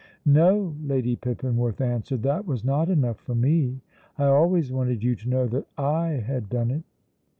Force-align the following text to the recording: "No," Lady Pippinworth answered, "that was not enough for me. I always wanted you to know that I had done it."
"No," 0.25 0.75
Lady 0.81 1.15
Pippinworth 1.15 1.79
answered, 1.79 2.23
"that 2.23 2.47
was 2.47 2.65
not 2.65 2.89
enough 2.89 3.19
for 3.19 3.35
me. 3.35 3.81
I 4.17 4.25
always 4.25 4.71
wanted 4.71 5.03
you 5.03 5.15
to 5.15 5.29
know 5.29 5.45
that 5.49 5.67
I 5.77 6.13
had 6.13 6.49
done 6.49 6.71
it." 6.71 6.83